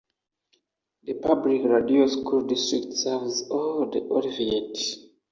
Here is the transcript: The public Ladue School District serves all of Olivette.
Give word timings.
The 1.03 1.13
public 1.13 1.61
Ladue 1.61 2.09
School 2.09 2.47
District 2.47 2.91
serves 2.91 3.43
all 3.51 3.83
of 3.83 3.89
Olivette. 3.89 4.79